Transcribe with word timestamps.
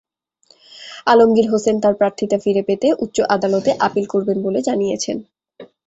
আলমগীর 1.07 1.47
হোসেন 1.51 1.75
তাঁর 1.79 1.95
প্রার্থিতা 1.99 2.37
ফিরে 2.43 2.63
পেতে 2.67 2.87
উচ্চ 3.03 3.17
আদালতে 3.35 3.71
আপিল 3.87 4.05
করবেন 4.05 4.37
বলে 4.45 4.59
জানিয়েছেন। 4.67 5.17